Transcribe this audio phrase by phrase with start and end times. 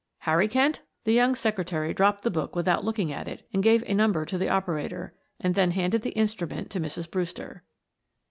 [0.21, 3.93] "Harry Kent?" The young secretary dropped the book without looking at it, and gave a
[3.93, 7.07] number to the operator, and then handed the instrument to Mrs.
[7.07, 7.63] Brewster.